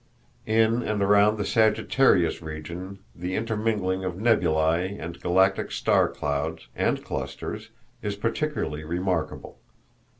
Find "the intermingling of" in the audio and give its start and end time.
3.15-4.15